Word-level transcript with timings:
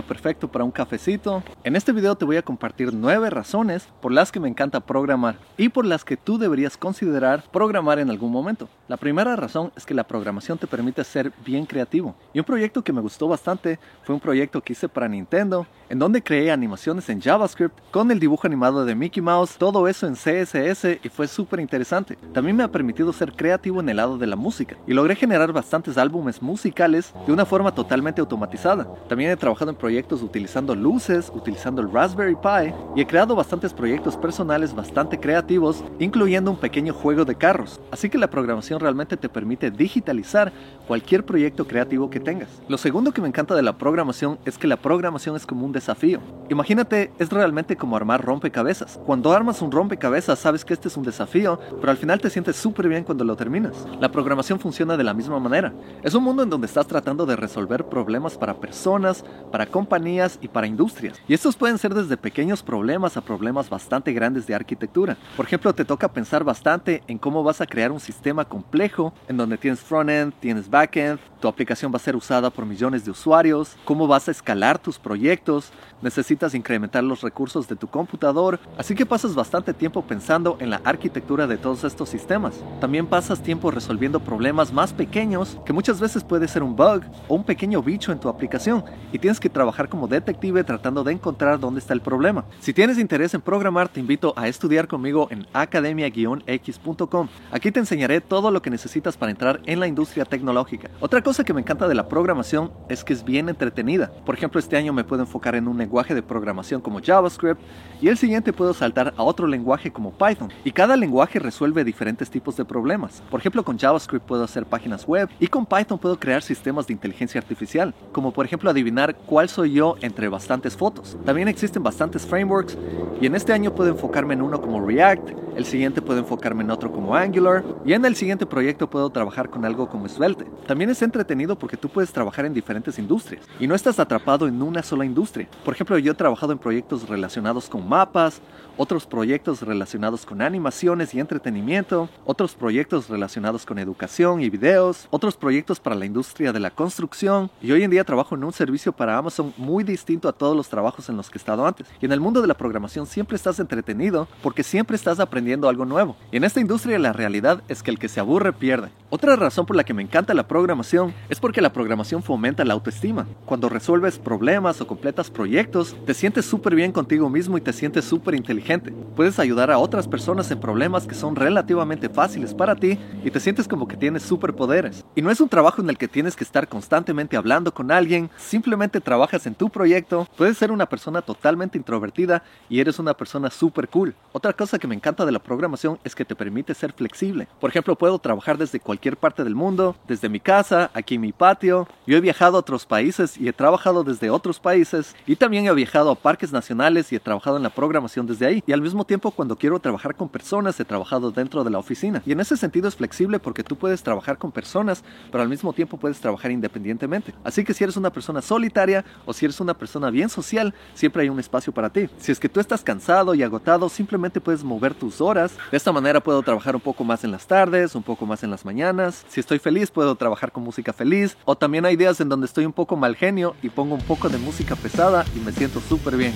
perfecto 0.00 0.48
para 0.48 0.64
un 0.64 0.70
cafecito. 0.70 1.42
En 1.64 1.76
este 1.76 1.92
video 1.92 2.14
te 2.14 2.24
voy 2.24 2.38
a 2.38 2.42
compartir 2.42 2.94
9 2.94 3.28
razones 3.28 3.86
por 4.00 4.12
las 4.12 4.32
que 4.32 4.40
me 4.40 4.48
encanta 4.48 4.80
programar 4.80 5.36
y 5.58 5.68
por 5.68 5.84
las 5.84 6.04
que 6.04 6.16
tú 6.16 6.38
deberías 6.38 6.78
considerar 6.78 7.44
programar 7.52 7.98
en 7.98 8.08
algún 8.08 8.32
momento. 8.32 8.70
La 8.88 8.96
primera 8.96 9.36
razón 9.36 9.72
es 9.76 9.84
que 9.84 9.92
la 9.92 10.04
programación 10.04 10.56
te 10.56 10.66
permite 10.66 11.04
ser 11.04 11.32
bien 11.44 11.66
creativo. 11.66 12.14
Y 12.32 12.38
un 12.38 12.44
proyecto 12.44 12.82
que 12.82 12.92
me 12.92 13.00
gustó 13.02 13.28
bastante 13.28 13.78
fue 14.04 14.14
un 14.14 14.20
proyecto 14.20 14.62
que 14.62 14.72
hice 14.72 14.88
para 14.88 15.08
Nintendo, 15.08 15.66
en 15.90 15.98
donde 15.98 16.22
creé 16.22 16.50
animaciones 16.50 17.08
en 17.10 17.20
JavaScript 17.20 17.78
con 17.90 18.10
el 18.10 18.18
dibujo 18.18 18.46
animado 18.46 18.84
de 18.84 18.94
Mickey 18.94 19.22
Mouse, 19.22 19.56
todo 19.58 19.88
eso 19.88 20.06
en 20.06 20.14
CSS 20.14 21.00
y 21.02 21.08
fue 21.08 21.28
súper 21.28 21.60
interesante. 21.60 22.16
También 22.32 22.56
me 22.56 22.62
ha 22.62 22.72
permitido 22.72 23.12
ser 23.12 23.32
creativo 23.32 23.80
en 23.80 23.88
el 23.88 23.96
lado 23.96 24.16
de 24.16 24.26
la 24.26 24.36
música 24.36 24.76
y 24.86 24.94
logré 24.94 25.16
generar 25.16 25.52
bastantes 25.52 25.98
álbumes 25.98 26.40
musicales 26.40 27.12
de 27.26 27.32
una 27.32 27.44
forma 27.44 27.74
totalmente 27.74 28.20
automatizada. 28.20 28.86
También 29.08 29.30
he 29.30 29.36
trabajado 29.36 29.70
en 29.70 29.76
proyectos 29.82 30.22
utilizando 30.22 30.76
luces, 30.76 31.32
utilizando 31.34 31.82
el 31.82 31.90
Raspberry 31.90 32.36
Pi 32.36 32.72
y 32.94 33.00
he 33.00 33.06
creado 33.06 33.34
bastantes 33.34 33.72
proyectos 33.72 34.16
personales 34.16 34.72
bastante 34.76 35.18
creativos, 35.18 35.82
incluyendo 35.98 36.52
un 36.52 36.56
pequeño 36.56 36.94
juego 36.94 37.24
de 37.24 37.34
carros. 37.34 37.80
Así 37.90 38.08
que 38.08 38.16
la 38.16 38.30
programación 38.30 38.78
realmente 38.78 39.16
te 39.16 39.28
permite 39.28 39.72
digitalizar 39.72 40.52
cualquier 40.86 41.24
proyecto 41.24 41.66
creativo 41.66 42.10
que 42.10 42.20
tengas. 42.20 42.48
Lo 42.68 42.78
segundo 42.78 43.10
que 43.10 43.20
me 43.20 43.26
encanta 43.26 43.56
de 43.56 43.62
la 43.62 43.76
programación 43.76 44.38
es 44.44 44.56
que 44.56 44.68
la 44.68 44.76
programación 44.76 45.34
es 45.34 45.46
como 45.46 45.66
un 45.66 45.72
desafío. 45.72 46.20
Imagínate, 46.48 47.10
es 47.18 47.30
realmente 47.30 47.74
como 47.74 47.96
armar 47.96 48.24
rompecabezas. 48.24 49.00
Cuando 49.04 49.32
armas 49.32 49.62
un 49.62 49.72
rompecabezas 49.72 50.38
sabes 50.38 50.64
que 50.64 50.74
este 50.74 50.86
es 50.86 50.96
un 50.96 51.02
desafío, 51.02 51.58
pero 51.80 51.90
al 51.90 51.96
final 51.96 52.20
te 52.20 52.30
sientes 52.30 52.54
súper 52.54 52.88
bien 52.88 53.02
cuando 53.02 53.24
lo 53.24 53.34
terminas. 53.34 53.84
La 54.00 54.12
programación 54.12 54.60
funciona 54.60 54.96
de 54.96 55.02
la 55.02 55.12
misma 55.12 55.40
manera. 55.40 55.72
Es 56.04 56.14
un 56.14 56.22
mundo 56.22 56.44
en 56.44 56.50
donde 56.50 56.68
estás 56.68 56.86
tratando 56.86 57.26
de 57.26 57.34
resolver 57.34 57.86
problemas 57.86 58.38
para 58.38 58.54
personas, 58.54 59.24
para 59.50 59.71
compañías 59.72 60.38
y 60.40 60.46
para 60.46 60.68
industrias. 60.68 61.20
Y 61.26 61.34
estos 61.34 61.56
pueden 61.56 61.78
ser 61.78 61.94
desde 61.94 62.16
pequeños 62.16 62.62
problemas 62.62 63.16
a 63.16 63.22
problemas 63.22 63.68
bastante 63.68 64.12
grandes 64.12 64.46
de 64.46 64.54
arquitectura. 64.54 65.16
Por 65.36 65.46
ejemplo, 65.46 65.74
te 65.74 65.84
toca 65.84 66.12
pensar 66.12 66.44
bastante 66.44 67.02
en 67.08 67.18
cómo 67.18 67.42
vas 67.42 67.60
a 67.60 67.66
crear 67.66 67.90
un 67.90 67.98
sistema 67.98 68.44
complejo 68.44 69.12
en 69.26 69.36
donde 69.36 69.58
tienes 69.58 69.80
frontend, 69.80 70.32
tienes 70.38 70.70
backend, 70.70 71.18
tu 71.40 71.48
aplicación 71.48 71.92
va 71.92 71.96
a 71.96 71.98
ser 71.98 72.14
usada 72.14 72.50
por 72.50 72.64
millones 72.64 73.04
de 73.04 73.10
usuarios, 73.10 73.76
cómo 73.84 74.06
vas 74.06 74.28
a 74.28 74.30
escalar 74.30 74.78
tus 74.78 74.98
proyectos, 74.98 75.72
necesitas 76.00 76.54
incrementar 76.54 77.02
los 77.02 77.20
recursos 77.20 77.66
de 77.66 77.74
tu 77.74 77.88
computador, 77.88 78.60
así 78.78 78.94
que 78.94 79.04
pasas 79.04 79.34
bastante 79.34 79.74
tiempo 79.74 80.02
pensando 80.02 80.56
en 80.60 80.70
la 80.70 80.80
arquitectura 80.84 81.48
de 81.48 81.56
todos 81.56 81.82
estos 81.82 82.08
sistemas. 82.08 82.54
También 82.80 83.06
pasas 83.06 83.42
tiempo 83.42 83.70
resolviendo 83.70 84.20
problemas 84.20 84.72
más 84.72 84.92
pequeños 84.92 85.58
que 85.64 85.72
muchas 85.72 85.98
veces 85.98 86.22
puede 86.22 86.46
ser 86.46 86.62
un 86.62 86.76
bug 86.76 87.02
o 87.26 87.34
un 87.34 87.44
pequeño 87.44 87.82
bicho 87.82 88.12
en 88.12 88.20
tu 88.20 88.28
aplicación 88.28 88.84
y 89.12 89.18
tienes 89.18 89.40
que 89.40 89.50
trabajar 89.52 89.88
como 89.88 90.08
detective 90.08 90.64
tratando 90.64 91.04
de 91.04 91.12
encontrar 91.12 91.60
dónde 91.60 91.80
está 91.80 91.94
el 91.94 92.00
problema. 92.00 92.44
Si 92.60 92.72
tienes 92.72 92.98
interés 92.98 93.34
en 93.34 93.40
programar, 93.40 93.88
te 93.88 94.00
invito 94.00 94.32
a 94.36 94.48
estudiar 94.48 94.88
conmigo 94.88 95.28
en 95.30 95.46
academia-x.com. 95.52 97.28
Aquí 97.50 97.70
te 97.70 97.80
enseñaré 97.80 98.20
todo 98.20 98.50
lo 98.50 98.62
que 98.62 98.70
necesitas 98.70 99.16
para 99.16 99.30
entrar 99.30 99.60
en 99.66 99.80
la 99.80 99.86
industria 99.86 100.24
tecnológica. 100.24 100.90
Otra 101.00 101.22
cosa 101.22 101.44
que 101.44 101.54
me 101.54 101.60
encanta 101.60 101.88
de 101.88 101.94
la 101.94 102.08
programación 102.08 102.72
es 102.88 103.04
que 103.04 103.12
es 103.12 103.24
bien 103.24 103.48
entretenida. 103.48 104.10
Por 104.24 104.34
ejemplo, 104.34 104.58
este 104.58 104.76
año 104.76 104.92
me 104.92 105.04
puedo 105.04 105.22
enfocar 105.22 105.54
en 105.54 105.68
un 105.68 105.78
lenguaje 105.78 106.14
de 106.14 106.22
programación 106.22 106.80
como 106.80 107.00
JavaScript 107.02 107.60
y 108.00 108.08
el 108.08 108.18
siguiente 108.18 108.52
puedo 108.52 108.74
saltar 108.74 109.14
a 109.16 109.22
otro 109.22 109.46
lenguaje 109.46 109.92
como 109.92 110.12
Python. 110.12 110.52
Y 110.64 110.72
cada 110.72 110.96
lenguaje 110.96 111.38
resuelve 111.38 111.84
diferentes 111.84 112.30
tipos 112.30 112.56
de 112.56 112.64
problemas. 112.64 113.22
Por 113.30 113.40
ejemplo, 113.40 113.64
con 113.64 113.78
JavaScript 113.78 114.26
puedo 114.26 114.44
hacer 114.44 114.66
páginas 114.66 115.06
web 115.06 115.28
y 115.38 115.46
con 115.46 115.66
Python 115.66 115.98
puedo 115.98 116.18
crear 116.18 116.42
sistemas 116.42 116.86
de 116.86 116.92
inteligencia 116.92 117.40
artificial, 117.40 117.94
como 118.12 118.32
por 118.32 118.46
ejemplo 118.46 118.70
adivinar 118.70 119.14
cuál 119.14 119.41
soy 119.48 119.72
yo 119.72 119.96
entre 120.00 120.28
bastantes 120.28 120.76
fotos. 120.76 121.16
También 121.24 121.48
existen 121.48 121.82
bastantes 121.82 122.26
frameworks 122.26 122.76
y 123.20 123.26
en 123.26 123.34
este 123.34 123.52
año 123.52 123.74
puedo 123.74 123.90
enfocarme 123.90 124.34
en 124.34 124.42
uno 124.42 124.60
como 124.60 124.84
React, 124.84 125.30
el 125.56 125.66
siguiente 125.66 126.00
puedo 126.00 126.18
enfocarme 126.18 126.62
en 126.62 126.70
otro 126.70 126.90
como 126.90 127.14
Angular 127.14 127.62
y 127.84 127.92
en 127.92 128.04
el 128.04 128.16
siguiente 128.16 128.46
proyecto 128.46 128.88
puedo 128.88 129.10
trabajar 129.10 129.50
con 129.50 129.64
algo 129.64 129.88
como 129.88 130.08
Svelte. 130.08 130.46
También 130.66 130.88
es 130.88 131.02
entretenido 131.02 131.56
porque 131.56 131.76
tú 131.76 131.88
puedes 131.88 132.10
trabajar 132.10 132.46
en 132.46 132.54
diferentes 132.54 132.98
industrias 132.98 133.44
y 133.60 133.66
no 133.66 133.74
estás 133.74 133.98
atrapado 133.98 134.48
en 134.48 134.62
una 134.62 134.82
sola 134.82 135.04
industria. 135.04 135.48
Por 135.64 135.74
ejemplo, 135.74 135.98
yo 135.98 136.12
he 136.12 136.14
trabajado 136.14 136.52
en 136.52 136.58
proyectos 136.58 137.08
relacionados 137.08 137.68
con 137.68 137.86
mapas, 137.86 138.40
otros 138.76 139.06
proyectos 139.06 139.60
relacionados 139.60 140.24
con 140.24 140.40
animaciones 140.40 141.14
y 141.14 141.20
entretenimiento, 141.20 142.08
otros 142.24 142.54
proyectos 142.54 143.10
relacionados 143.10 143.66
con 143.66 143.78
educación 143.78 144.40
y 144.40 144.48
videos, 144.48 145.06
otros 145.10 145.36
proyectos 145.36 145.80
para 145.80 145.96
la 145.96 146.06
industria 146.06 146.52
de 146.52 146.60
la 146.60 146.70
construcción 146.70 147.50
y 147.60 147.72
hoy 147.72 147.82
en 147.82 147.90
día 147.90 148.04
trabajo 148.04 148.34
en 148.34 148.44
un 148.44 148.52
servicio 148.52 148.92
para 148.92 149.18
Amazon 149.18 149.31
muy 149.56 149.84
distinto 149.84 150.28
a 150.28 150.32
todos 150.32 150.56
los 150.56 150.68
trabajos 150.68 151.08
en 151.08 151.16
los 151.16 151.30
que 151.30 151.38
he 151.38 151.40
estado 151.40 151.66
antes. 151.66 151.86
Y 152.00 152.06
en 152.06 152.12
el 152.12 152.20
mundo 152.20 152.40
de 152.40 152.46
la 152.46 152.54
programación 152.54 153.06
siempre 153.06 153.36
estás 153.36 153.58
entretenido 153.60 154.28
porque 154.42 154.62
siempre 154.62 154.96
estás 154.96 155.20
aprendiendo 155.20 155.68
algo 155.68 155.84
nuevo. 155.84 156.16
Y 156.30 156.36
en 156.36 156.44
esta 156.44 156.60
industria 156.60 156.98
la 156.98 157.12
realidad 157.12 157.62
es 157.68 157.82
que 157.82 157.90
el 157.90 157.98
que 157.98 158.08
se 158.08 158.20
aburre 158.20 158.52
pierde. 158.52 158.90
Otra 159.10 159.36
razón 159.36 159.66
por 159.66 159.76
la 159.76 159.84
que 159.84 159.94
me 159.94 160.02
encanta 160.02 160.32
la 160.32 160.48
programación 160.48 161.14
es 161.28 161.38
porque 161.38 161.60
la 161.60 161.72
programación 161.72 162.22
fomenta 162.22 162.64
la 162.64 162.74
autoestima. 162.74 163.26
Cuando 163.44 163.68
resuelves 163.68 164.18
problemas 164.18 164.80
o 164.80 164.86
completas 164.86 165.30
proyectos, 165.30 165.94
te 166.06 166.14
sientes 166.14 166.46
súper 166.46 166.74
bien 166.74 166.92
contigo 166.92 167.28
mismo 167.28 167.58
y 167.58 167.60
te 167.60 167.72
sientes 167.72 168.04
súper 168.04 168.34
inteligente. 168.34 168.92
Puedes 169.14 169.38
ayudar 169.38 169.70
a 169.70 169.78
otras 169.78 170.08
personas 170.08 170.50
en 170.50 170.60
problemas 170.60 171.06
que 171.06 171.14
son 171.14 171.36
relativamente 171.36 172.08
fáciles 172.08 172.54
para 172.54 172.76
ti 172.76 172.98
y 173.24 173.30
te 173.30 173.40
sientes 173.40 173.68
como 173.68 173.86
que 173.86 173.96
tienes 173.96 174.22
superpoderes. 174.22 175.04
Y 175.14 175.22
no 175.22 175.30
es 175.30 175.40
un 175.40 175.48
trabajo 175.48 175.82
en 175.82 175.90
el 175.90 175.98
que 175.98 176.08
tienes 176.08 176.34
que 176.34 176.44
estar 176.44 176.68
constantemente 176.68 177.36
hablando 177.36 177.74
con 177.74 177.90
alguien, 177.90 178.30
simplemente 178.36 179.00
trabajas 179.00 179.21
en 179.30 179.54
tu 179.54 179.70
proyecto, 179.70 180.28
puedes 180.36 180.58
ser 180.58 180.72
una 180.72 180.86
persona 180.86 181.22
totalmente 181.22 181.78
introvertida 181.78 182.42
y 182.68 182.80
eres 182.80 182.98
una 182.98 183.14
persona 183.14 183.50
súper 183.50 183.88
cool. 183.88 184.14
Otra 184.32 184.52
cosa 184.52 184.78
que 184.78 184.88
me 184.88 184.94
encanta 184.94 185.24
de 185.24 185.32
la 185.32 185.38
programación 185.38 185.98
es 186.04 186.14
que 186.14 186.24
te 186.24 186.34
permite 186.34 186.74
ser 186.74 186.92
flexible. 186.92 187.46
Por 187.60 187.70
ejemplo, 187.70 187.96
puedo 187.96 188.18
trabajar 188.18 188.58
desde 188.58 188.80
cualquier 188.80 189.16
parte 189.16 189.44
del 189.44 189.54
mundo, 189.54 189.94
desde 190.08 190.28
mi 190.28 190.40
casa, 190.40 190.90
aquí 190.92 191.14
en 191.14 191.20
mi 191.20 191.32
patio. 191.32 191.86
Yo 192.06 192.16
he 192.16 192.20
viajado 192.20 192.56
a 192.56 192.60
otros 192.60 192.84
países 192.84 193.38
y 193.38 193.48
he 193.48 193.52
trabajado 193.52 194.02
desde 194.02 194.28
otros 194.28 194.58
países 194.58 195.14
y 195.26 195.36
también 195.36 195.66
he 195.66 195.72
viajado 195.72 196.10
a 196.10 196.14
parques 196.14 196.52
nacionales 196.52 197.12
y 197.12 197.16
he 197.16 197.20
trabajado 197.20 197.56
en 197.56 197.62
la 197.62 197.70
programación 197.70 198.26
desde 198.26 198.46
ahí. 198.46 198.64
Y 198.66 198.72
al 198.72 198.82
mismo 198.82 199.04
tiempo, 199.04 199.30
cuando 199.30 199.56
quiero 199.56 199.78
trabajar 199.78 200.16
con 200.16 200.28
personas, 200.28 200.78
he 200.80 200.84
trabajado 200.84 201.30
dentro 201.30 201.64
de 201.64 201.70
la 201.70 201.78
oficina. 201.78 202.22
Y 202.26 202.32
en 202.32 202.40
ese 202.40 202.56
sentido 202.56 202.88
es 202.88 202.96
flexible 202.96 203.38
porque 203.38 203.62
tú 203.62 203.76
puedes 203.76 204.02
trabajar 204.02 204.36
con 204.36 204.50
personas, 204.52 205.04
pero 205.30 205.42
al 205.42 205.48
mismo 205.48 205.72
tiempo 205.72 205.96
puedes 205.96 206.20
trabajar 206.20 206.50
independientemente. 206.50 207.32
Así 207.44 207.64
que 207.64 207.72
si 207.72 207.84
eres 207.84 207.96
una 207.96 208.12
persona 208.12 208.42
solitaria 208.42 209.04
o 209.24 209.32
si 209.32 209.44
eres 209.44 209.60
una 209.60 209.74
persona 209.74 210.10
bien 210.10 210.28
social, 210.28 210.74
siempre 210.94 211.22
hay 211.22 211.28
un 211.28 211.38
espacio 211.38 211.72
para 211.72 211.90
ti. 211.90 212.08
Si 212.18 212.32
es 212.32 212.40
que 212.40 212.48
tú 212.48 212.60
estás 212.60 212.82
cansado 212.82 213.34
y 213.34 213.42
agotado, 213.42 213.88
simplemente 213.88 214.40
puedes 214.40 214.64
mover 214.64 214.94
tus 214.94 215.20
horas. 215.20 215.52
De 215.70 215.76
esta 215.76 215.92
manera 215.92 216.20
puedo 216.20 216.42
trabajar 216.42 216.74
un 216.74 216.80
poco 216.80 217.04
más 217.04 217.24
en 217.24 217.32
las 217.32 217.46
tardes, 217.46 217.94
un 217.94 218.02
poco 218.02 218.26
más 218.26 218.42
en 218.42 218.50
las 218.50 218.64
mañanas. 218.64 219.24
Si 219.28 219.40
estoy 219.40 219.58
feliz, 219.58 219.90
puedo 219.90 220.14
trabajar 220.14 220.52
con 220.52 220.62
música 220.62 220.92
feliz. 220.92 221.36
O 221.44 221.56
también 221.56 221.84
hay 221.84 221.96
días 221.96 222.20
en 222.20 222.28
donde 222.28 222.46
estoy 222.46 222.66
un 222.66 222.72
poco 222.72 222.96
mal 222.96 223.16
genio 223.16 223.54
y 223.62 223.68
pongo 223.68 223.94
un 223.94 224.02
poco 224.02 224.28
de 224.28 224.38
música 224.38 224.76
pesada 224.76 225.24
y 225.36 225.40
me 225.40 225.52
siento 225.52 225.80
súper 225.80 226.16
bien. 226.16 226.34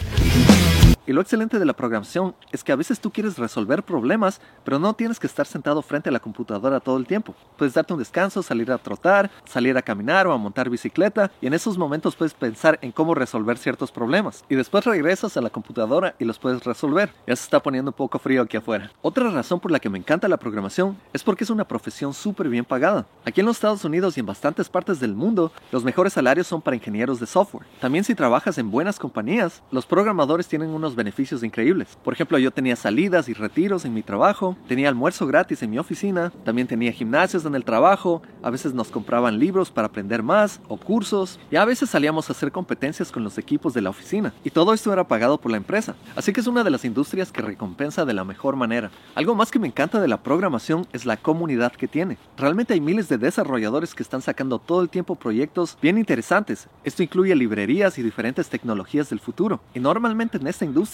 Y 1.08 1.12
lo 1.12 1.20
excelente 1.20 1.60
de 1.60 1.64
la 1.64 1.72
programación 1.72 2.34
es 2.50 2.64
que 2.64 2.72
a 2.72 2.76
veces 2.76 2.98
tú 2.98 3.12
quieres 3.12 3.38
resolver 3.38 3.84
problemas, 3.84 4.40
pero 4.64 4.80
no 4.80 4.92
tienes 4.94 5.20
que 5.20 5.28
estar 5.28 5.46
sentado 5.46 5.80
frente 5.80 6.08
a 6.08 6.12
la 6.12 6.18
computadora 6.18 6.80
todo 6.80 6.96
el 6.96 7.06
tiempo. 7.06 7.32
Puedes 7.56 7.74
darte 7.74 7.92
un 7.92 8.00
descanso, 8.00 8.42
salir 8.42 8.72
a 8.72 8.78
trotar, 8.78 9.30
salir 9.44 9.76
a 9.78 9.82
caminar 9.82 10.26
o 10.26 10.32
a 10.32 10.36
montar 10.36 10.68
bicicleta, 10.68 11.30
y 11.40 11.46
en 11.46 11.54
esos 11.54 11.78
momentos 11.78 12.16
puedes 12.16 12.34
pensar 12.34 12.80
en 12.82 12.90
cómo 12.90 13.14
resolver 13.14 13.56
ciertos 13.56 13.92
problemas. 13.92 14.44
Y 14.48 14.56
después 14.56 14.84
regresas 14.84 15.36
a 15.36 15.40
la 15.40 15.50
computadora 15.50 16.16
y 16.18 16.24
los 16.24 16.40
puedes 16.40 16.64
resolver. 16.64 17.12
Ya 17.24 17.36
se 17.36 17.44
está 17.44 17.62
poniendo 17.62 17.90
un 17.90 17.96
poco 17.96 18.18
frío 18.18 18.42
aquí 18.42 18.56
afuera. 18.56 18.90
Otra 19.00 19.30
razón 19.30 19.60
por 19.60 19.70
la 19.70 19.78
que 19.78 19.88
me 19.88 19.98
encanta 19.98 20.26
la 20.26 20.38
programación 20.38 20.98
es 21.12 21.22
porque 21.22 21.44
es 21.44 21.50
una 21.50 21.68
profesión 21.68 22.14
súper 22.14 22.48
bien 22.48 22.64
pagada. 22.64 23.06
Aquí 23.24 23.40
en 23.40 23.46
los 23.46 23.58
Estados 23.58 23.84
Unidos 23.84 24.16
y 24.16 24.20
en 24.20 24.26
bastantes 24.26 24.68
partes 24.68 24.98
del 24.98 25.14
mundo, 25.14 25.52
los 25.70 25.84
mejores 25.84 26.14
salarios 26.14 26.48
son 26.48 26.60
para 26.60 26.74
ingenieros 26.74 27.20
de 27.20 27.26
software. 27.26 27.66
También 27.80 28.02
si 28.02 28.16
trabajas 28.16 28.58
en 28.58 28.72
buenas 28.72 28.98
compañías, 28.98 29.62
los 29.70 29.86
programadores 29.86 30.48
tienen 30.48 30.70
beneficios 30.96 31.44
increíbles. 31.44 31.96
Por 32.02 32.14
ejemplo, 32.14 32.38
yo 32.38 32.50
tenía 32.50 32.74
salidas 32.74 33.28
y 33.28 33.34
retiros 33.34 33.84
en 33.84 33.94
mi 33.94 34.02
trabajo, 34.02 34.56
tenía 34.66 34.88
almuerzo 34.88 35.26
gratis 35.26 35.62
en 35.62 35.70
mi 35.70 35.78
oficina, 35.78 36.32
también 36.44 36.66
tenía 36.66 36.90
gimnasios 36.90 37.44
en 37.44 37.54
el 37.54 37.64
trabajo, 37.64 38.22
a 38.42 38.50
veces 38.50 38.74
nos 38.74 38.88
compraban 38.88 39.38
libros 39.38 39.70
para 39.70 39.86
aprender 39.86 40.22
más 40.22 40.60
o 40.68 40.76
cursos, 40.76 41.38
y 41.50 41.56
a 41.56 41.64
veces 41.64 41.90
salíamos 41.90 42.28
a 42.28 42.32
hacer 42.32 42.50
competencias 42.50 43.12
con 43.12 43.22
los 43.22 43.38
equipos 43.38 43.74
de 43.74 43.82
la 43.82 43.90
oficina. 43.90 44.32
Y 44.42 44.50
todo 44.50 44.72
esto 44.74 44.92
era 44.92 45.06
pagado 45.06 45.38
por 45.38 45.50
la 45.50 45.56
empresa. 45.56 45.94
Así 46.16 46.32
que 46.32 46.40
es 46.40 46.46
una 46.46 46.64
de 46.64 46.70
las 46.70 46.84
industrias 46.84 47.30
que 47.30 47.42
recompensa 47.42 48.04
de 48.04 48.14
la 48.14 48.24
mejor 48.24 48.56
manera. 48.56 48.90
Algo 49.14 49.34
más 49.34 49.50
que 49.50 49.58
me 49.58 49.66
encanta 49.68 50.00
de 50.00 50.08
la 50.08 50.22
programación 50.22 50.86
es 50.92 51.04
la 51.06 51.16
comunidad 51.16 51.72
que 51.72 51.88
tiene. 51.88 52.18
Realmente 52.36 52.74
hay 52.74 52.80
miles 52.80 53.08
de 53.08 53.18
desarrolladores 53.18 53.94
que 53.94 54.02
están 54.02 54.22
sacando 54.22 54.58
todo 54.58 54.80
el 54.80 54.88
tiempo 54.88 55.16
proyectos 55.16 55.76
bien 55.82 55.98
interesantes. 55.98 56.68
Esto 56.84 57.02
incluye 57.02 57.34
librerías 57.34 57.98
y 57.98 58.02
diferentes 58.02 58.48
tecnologías 58.48 59.10
del 59.10 59.20
futuro. 59.20 59.60
Y 59.74 59.80
normalmente 59.80 60.38
en 60.38 60.46
esta 60.46 60.64
industria 60.64 60.85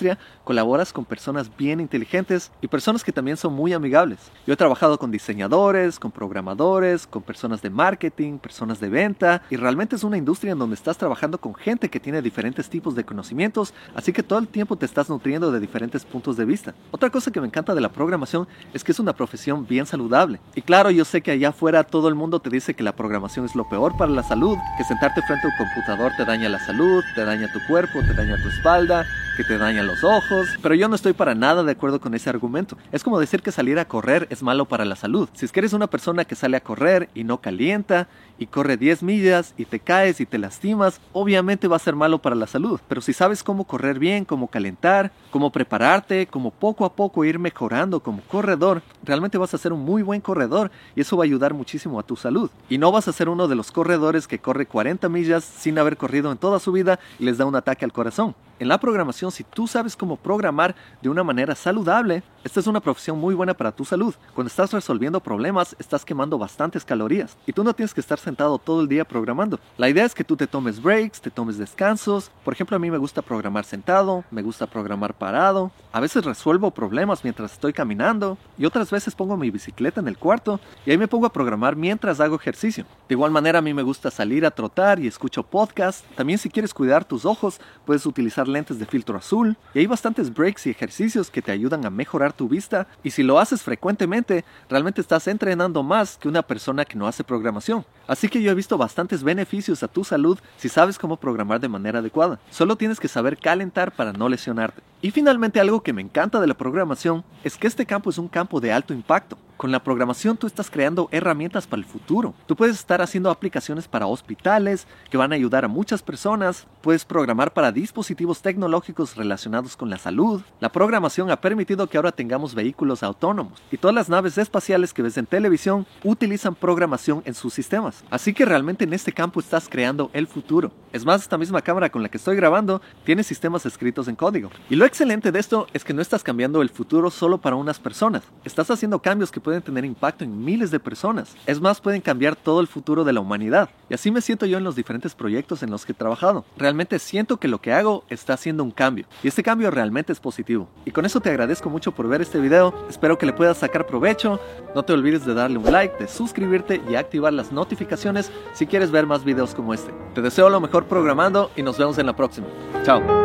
colaboras 0.44 0.93
con 0.93 1.05
personas 1.05 1.50
bien 1.56 1.81
inteligentes 1.81 2.50
y 2.61 2.69
personas 2.69 3.05
que 3.05 3.12
también 3.12 3.37
son 3.37 3.53
muy 3.53 3.73
amigables. 3.73 4.19
Yo 4.47 4.55
he 4.55 4.56
trabajado 4.56 4.99
con 4.99 5.11
diseñadores, 5.11 5.99
con 5.99 6.11
programadores, 6.11 7.06
con 7.06 7.23
personas 7.23 7.62
de 7.62 7.71
marketing, 7.71 8.39
personas 8.39 8.81
de 8.81 8.89
venta 8.89 9.43
y 9.50 9.56
realmente 9.56 9.97
es 9.97 10.05
una 10.05 10.17
industria 10.17 10.53
en 10.53 10.59
donde 10.59 10.75
estás 10.75 10.99
trabajando 10.99 11.39
con 11.39 11.55
gente 11.55 11.89
que 11.89 12.00
tiene 12.00 12.23
diferentes 12.23 12.69
tipos 12.69 12.94
de 12.94 13.05
conocimientos, 13.05 13.75
así 13.94 14.12
que 14.12 14.23
todo 14.23 14.39
el 14.39 14.49
tiempo 14.49 14.77
te 14.77 14.87
estás 14.87 15.09
nutriendo 15.09 15.50
de 15.53 15.61
diferentes 15.61 16.05
puntos 16.05 16.37
de 16.37 16.44
vista. 16.44 16.75
Otra 16.91 17.11
cosa 17.11 17.31
que 17.31 17.41
me 17.41 17.47
encanta 17.47 17.75
de 17.75 17.81
la 17.81 17.93
programación 17.93 18.49
es 18.73 18.85
que 18.85 18.93
es 18.93 19.00
una 19.00 19.15
profesión 19.15 19.67
bien 19.67 19.87
saludable. 19.87 20.41
Y 20.55 20.62
claro, 20.62 20.91
yo 20.91 21.05
sé 21.05 21.23
que 21.23 21.31
allá 21.31 21.50
afuera 21.50 21.85
todo 21.85 22.09
el 22.09 22.15
mundo 22.15 22.41
te 22.41 22.50
dice 22.50 22.75
que 22.75 22.83
la 22.83 22.97
programación 22.97 23.44
es 23.44 23.55
lo 23.55 23.69
peor 23.69 23.97
para 23.97 24.11
la 24.11 24.23
salud, 24.23 24.56
que 24.77 24.85
sentarte 24.85 25.23
frente 25.23 25.47
a 25.47 25.50
un 25.50 25.56
computador 25.56 26.12
te 26.17 26.25
daña 26.25 26.49
la 26.49 26.59
salud, 26.59 27.03
te 27.15 27.25
daña 27.25 27.50
tu 27.53 27.61
cuerpo, 27.67 28.00
te 28.00 28.15
daña 28.15 28.37
tu 28.43 28.49
espalda, 28.49 29.05
que 29.37 29.44
te 29.44 29.58
dañan 29.58 29.87
los 29.87 30.05
ojos, 30.05 30.49
pero 30.61 30.75
yo 30.75 30.88
no 30.88 30.94
estoy 30.94 31.12
para 31.12 31.34
nada 31.34 31.62
de 31.62 31.73
acuerdo 31.73 32.00
con 32.00 32.14
ese 32.14 32.29
argumento. 32.29 32.76
Es 32.93 33.02
como 33.02 33.19
decir 33.19 33.43
que 33.43 33.52
salir 33.52 33.79
a 33.79 33.87
correr 33.87 34.26
es 34.31 34.43
malo 34.43 34.67
para 34.67 34.84
la 34.84 34.96
salud. 34.96 35.29
Si 35.32 35.44
es 35.44 35.52
que 35.52 35.61
eres 35.61 35.73
una 35.73 35.87
persona 35.87 36.25
que 36.25 36.34
sale 36.34 36.56
a 36.56 36.62
correr 36.62 37.08
y 37.14 37.25
no 37.25 37.40
calienta 37.40 38.08
y 38.38 38.46
corre 38.46 38.76
10 38.76 39.02
millas 39.02 39.55
y 39.56 39.64
te 39.64 39.81
caes 39.81 40.20
y 40.20 40.26
te 40.26 40.38
lastimas, 40.38 41.00
obviamente 41.12 41.69
va 41.69 41.76
a 41.76 41.81
ser 41.81 41.94
malo 41.94 42.19
para 42.19 42.37
la 42.37 42.46
salud. 42.46 42.81
Pero 42.88 43.00
si 43.00 43.12
sabes 43.12 43.43
cómo 43.43 43.64
correr 43.64 43.99
bien, 43.99 44.25
cómo 44.25 44.49
calentar, 44.49 45.12
cómo 45.31 45.50
prepararte, 45.50 46.26
cómo 46.26 46.50
poco 46.50 46.84
a 46.84 46.93
poco 46.94 47.25
ir 47.25 47.38
mejorando 47.38 48.00
como 48.00 48.23
corredor, 48.23 48.82
realmente 49.02 49.38
vas 49.38 49.55
a 49.55 49.58
ser 49.58 49.73
un 49.73 49.81
muy 49.81 50.02
buen 50.02 50.20
corredor 50.20 50.70
y 50.94 51.00
eso 51.00 51.17
va 51.17 51.25
a 51.25 51.26
ayudar 51.26 51.55
muchísimo 51.55 51.99
a 51.99 52.02
tu 52.02 52.17
salud. 52.17 52.50
Y 52.69 52.79
no 52.79 52.93
vas 52.93 53.08
a 53.08 53.12
ser 53.12 53.29
uno 53.29 53.49
de 53.49 53.55
los 53.55 53.73
corredores 53.73 54.26
que 54.26 54.38
corre 54.38 54.67
40 54.67 55.08
millas 55.08 55.44
sin 55.44 55.79
haber 55.79 55.96
corrido 55.96 56.31
en 56.31 56.38
toda 56.38 56.58
su 56.58 56.73
vida 56.73 56.99
y 57.19 57.25
les 57.25 57.38
da 57.38 57.46
un 57.46 57.56
ataque 57.56 57.84
al 57.84 57.93
corazón. 57.93 58.34
En 58.58 58.69
la 58.69 58.78
programación, 58.78 59.32
si 59.32 59.43
tú 59.43 59.66
sabes 59.66 59.96
cómo 59.96 60.16
programar 60.16 60.75
de 61.00 61.08
una 61.08 61.25
manera 61.25 61.54
saludable, 61.54 62.22
esta 62.44 62.60
es 62.60 62.66
una 62.66 62.81
profesión 62.81 63.19
muy 63.19 63.34
buena 63.34 63.54
para 63.54 63.72
tu 63.72 63.84
salud. 63.84 64.14
Cuando 64.34 64.49
estás 64.49 64.72
resolviendo 64.72 65.20
problemas, 65.20 65.75
estás 65.78 66.04
quemando 66.04 66.38
bastantes 66.38 66.84
calorías 66.84 67.37
y 67.46 67.52
tú 67.52 67.64
no 67.64 67.72
tienes 67.72 67.94
que 67.94 68.00
estar 68.00 68.19
sentado 68.19 68.58
todo 68.58 68.82
el 68.82 68.88
día 68.88 69.04
programando. 69.04 69.58
La 69.78 69.88
idea 69.88 70.04
es 70.04 70.14
que 70.14 70.25
tú 70.25 70.37
te 70.37 70.46
tomes 70.46 70.81
breaks, 70.81 71.20
te 71.20 71.31
tomes 71.31 71.58
descansos. 71.58 72.31
Por 72.44 72.54
ejemplo, 72.54 72.76
a 72.76 72.81
mí 72.81 72.90
me 72.90 72.99
gusta 72.99 73.22
programar 73.22 73.64
sentado, 73.64 74.25
me 74.31 74.43
gusta 74.43 74.66
programar 74.66 75.14
parado. 75.14 75.72
A 75.93 76.00
veces 76.00 76.25
resuelvo 76.25 76.70
problemas 76.70 77.25
mientras 77.25 77.52
estoy 77.52 77.72
caminando 77.72 78.38
y 78.58 78.64
otras 78.64 78.90
veces 78.90 79.14
pongo 79.14 79.37
mi 79.37 79.50
bicicleta 79.50 80.00
en 80.00 80.08
el 80.08 80.19
cuarto 80.19 80.60
y 80.87 80.90
ahí 80.90 80.98
me 80.98 81.08
pongo 81.08 81.26
a 81.26 81.32
programar 81.32 81.76
mientras 81.76 82.20
hago 82.20 82.37
ejercicio. 82.37 82.84
De 83.08 83.14
igual 83.14 83.31
manera, 83.31 83.58
a 83.58 83.62
mí 83.62 83.75
me 83.75 83.82
gusta 83.82 84.10
salir 84.10 84.46
a 84.46 84.50
trotar 84.50 85.00
y 85.00 85.06
escucho 85.06 85.43
podcasts. 85.43 86.05
También 86.16 86.38
si 86.38 86.48
quieres 86.48 86.72
cuidar 86.72 87.05
tus 87.05 87.25
ojos, 87.25 87.60
puedes 87.84 88.06
utilizar 88.06 88.48
lentes 88.52 88.78
de 88.78 88.87
filtro 88.87 89.16
azul 89.16 89.56
y 89.75 89.81
hay 89.81 89.87
bastantes 89.87 90.32
breaks 90.32 90.66
y 90.66 90.70
ejercicios 90.70 91.31
que 91.31 91.43
te 91.43 91.52
ayudan 91.52 91.84
a 91.87 91.90
mejorar 91.90 92.32
tu 92.32 92.49
vista 92.49 92.87
y 93.02 93.10
si 93.10 93.22
lo 93.22 93.38
haces 93.38 93.62
frecuentemente 93.62 94.44
realmente 94.69 95.00
estás 95.00 95.26
entrenando 95.26 95.82
más 95.82 96.16
que 96.16 96.28
una 96.28 96.43
persona 96.43 96.84
que 96.84 96.96
no 96.96 97.06
hace 97.06 97.25
programación. 97.25 97.84
Así 98.06 98.28
que 98.28 98.43
yo 98.43 98.50
he 98.50 98.54
visto 98.54 98.76
bastantes 98.76 99.22
beneficios 99.22 99.82
a 99.82 99.88
tu 99.88 100.04
salud 100.04 100.38
si 100.56 100.69
sabes 100.69 100.99
cómo 100.99 101.16
programar 101.16 101.60
de 101.60 101.69
manera 101.69 102.00
adecuada. 102.00 102.38
Solo 102.50 102.76
tienes 102.76 103.00
que 103.00 103.08
saber 103.08 103.38
calentar 103.38 103.93
para 103.93 104.12
no 104.12 104.28
lesionarte. 104.28 104.82
Y 105.00 105.10
finalmente 105.10 105.60
algo 105.60 105.82
que 105.82 105.93
me 105.93 106.02
encanta 106.02 106.40
de 106.40 106.46
la 106.46 106.55
programación 106.55 107.25
es 107.43 107.56
que 107.56 107.66
este 107.66 107.87
campo 107.87 108.10
es 108.10 108.19
un 108.19 108.28
campo 108.28 108.60
de 108.60 108.72
alto 108.72 108.94
impacto. 108.94 109.37
Con 109.62 109.70
la 109.70 109.85
programación 109.85 110.37
tú 110.37 110.49
estás 110.49 110.69
creando 110.69 111.09
herramientas 111.12 111.69
para 111.69 111.81
el 111.81 111.87
futuro. 111.87 112.35
Tú 112.47 112.56
puedes 112.56 112.75
estar 112.75 113.00
haciendo 113.00 113.31
aplicaciones 113.31 113.87
para 113.87 114.09
hospitales 114.09 114.88
que 115.09 115.17
van 115.17 115.31
a 115.31 115.37
ayudar 115.37 115.64
a 115.64 115.69
muchas 115.69 116.03
personas. 116.03 116.67
Puedes 116.81 117.05
programar 117.05 117.53
para 117.53 117.70
dispositivos 117.70 118.43
tecnológicos 118.43 119.14
relacionados 119.14 119.76
con 119.76 119.88
la 119.88 119.99
salud. 119.99 120.43
La 120.59 120.73
programación 120.73 121.31
ha 121.31 121.41
permitido 121.41 121.87
que 121.87 121.97
ahora 121.97 122.11
tengamos 122.11 122.56
vehículos 122.56 123.05
autónomos. 123.05 123.62
Y 123.70 123.76
todas 123.76 123.94
las 123.94 124.09
naves 124.09 124.37
espaciales 124.37 124.93
que 124.93 125.03
ves 125.03 125.17
en 125.17 125.26
televisión 125.26 125.87
utilizan 126.03 126.56
programación 126.56 127.23
en 127.25 127.35
sus 127.35 127.55
sistemas. 127.55 128.03
Así 128.11 128.35
que 128.35 128.44
realmente 128.44 128.82
en 128.82 128.93
este 128.93 129.12
campo 129.12 129.38
estás 129.38 129.69
creando 129.69 130.11
el 130.12 130.26
futuro. 130.26 130.73
Es 130.93 131.05
más, 131.05 131.23
esta 131.23 131.38
misma 131.38 131.62
cámara 131.62 131.88
con 131.88 132.03
la 132.03 132.08
que 132.08 132.17
estoy 132.17 132.35
grabando 132.35 132.82
tiene 133.05 133.23
sistemas 133.23 133.65
escritos 133.65 134.08
en 134.08 134.17
código. 134.17 134.50
Y 134.69 134.75
lo 134.75 134.87
excelente 134.87 135.31
de 135.31 135.38
esto 135.38 135.69
es 135.73 135.85
que 135.85 135.94
no 135.94 136.03
estás 136.03 136.25
cambiando 136.25 136.62
el 136.62 136.69
futuro 136.69 137.12
solo 137.12 137.38
para 137.38 137.55
unas 137.55 137.79
personas. 137.79 138.25
Estás 138.44 138.69
haciendo 138.69 138.99
cambios 138.99 139.31
que 139.31 139.41
pueden 139.41 139.51
pueden 139.52 139.62
tener 139.62 139.84
impacto 139.84 140.25
en 140.25 140.43
miles 140.43 140.70
de 140.70 140.81
personas. 140.81 141.37
Es 141.46 141.60
más, 141.60 141.78
pueden 141.78 142.00
cambiar 142.00 142.37
todo 142.37 142.62
el 142.62 142.66
futuro 142.66 143.04
de 143.04 143.12
la 143.12 143.20
humanidad. 143.20 143.69
Y 143.90 143.94
así 143.94 144.10
me 144.10 144.22
siento 144.22 144.46
yo 144.46 144.56
en 144.56 144.64
los 144.64 144.76
diferentes 144.76 145.14
proyectos 145.14 145.62
en 145.62 145.70
los 145.70 145.84
que 145.84 145.93
he 145.93 145.94
trabajado. 145.94 146.46
Realmente 146.56 146.99
siento 146.99 147.37
que 147.37 147.49
lo 147.49 147.60
que 147.60 147.75
hago 147.75 148.02
está 148.08 148.32
haciendo 148.32 148.64
un 148.64 148.70
cambio. 148.70 149.04
Y 149.22 149.28
este 149.28 149.43
cambio 149.43 149.70
realmente 149.70 150.10
es 150.10 150.20
positivo. 150.20 150.70
Y 150.87 150.90
con 150.90 151.04
eso 151.04 151.20
te 151.20 151.28
agradezco 151.28 151.69
mucho 151.69 151.93
por 151.93 152.08
ver 152.08 152.22
este 152.22 152.40
video. 152.40 152.72
Espero 152.88 153.19
que 153.19 153.26
le 153.26 153.34
puedas 153.34 153.58
sacar 153.58 153.87
provecho. 153.87 154.40
No 154.75 154.84
te 154.84 154.94
olvides 154.94 155.26
de 155.26 155.34
darle 155.34 155.58
un 155.58 155.70
like, 155.70 155.98
de 155.98 156.08
suscribirte 156.08 156.81
y 156.88 156.94
activar 156.94 157.34
las 157.34 157.52
notificaciones 157.52 158.32
si 158.55 158.66
quieres 158.66 158.90
ver 158.90 159.05
más 159.05 159.22
videos 159.22 159.55
como 159.55 159.75
este. 159.75 159.93
Te 160.14 160.22
deseo 160.22 160.48
lo 160.48 160.62
mejor 160.62 160.87
programando 160.87 161.50
y 161.56 161.62
nos 161.62 161.76
vemos 161.76 161.98
en 161.98 162.06
la 162.06 162.16
próxima. 162.16 162.46
Chao. 162.84 163.21